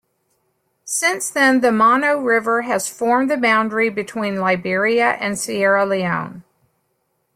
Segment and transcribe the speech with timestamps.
[0.83, 6.43] Since then, the Mano River has formed the boundary between Liberia and Sierra Leone.